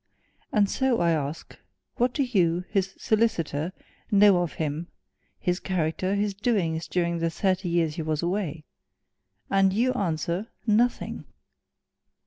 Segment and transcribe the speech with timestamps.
[0.51, 1.55] And so I ask,
[1.97, 3.71] What do you, his solicitor,
[4.09, 4.87] know of him
[5.39, 8.63] his character, his doings during the thirty years he was away?
[9.51, 11.25] And you answer nothing!"